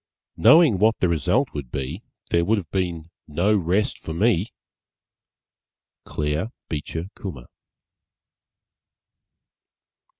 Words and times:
_Knowing 0.35 0.79
what 0.79 0.97
the 0.97 1.07
result 1.07 1.49
would 1.53 1.69
be 1.71 2.01
There 2.31 2.43
would 2.43 2.57
have 2.57 2.71
been 2.71 3.11
no 3.27 3.55
rest 3.55 3.99
for 3.99 4.15
me! 4.15 4.47
_Claire 6.07 6.49
Beecher 6.69 7.09
Kummer. 7.15 7.45